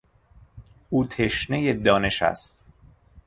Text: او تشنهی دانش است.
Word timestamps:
او 0.89 1.05
تشنهی 1.07 1.73
دانش 1.73 2.21
است. 2.21 2.65